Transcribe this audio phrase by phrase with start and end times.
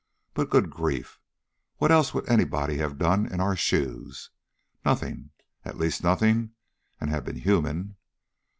[0.33, 1.19] But, good grief!
[1.77, 4.31] What else would anybody have done in our shoes?
[4.83, 5.29] Nothing.
[5.63, 6.53] At least nothing,
[6.99, 7.97] and have been human.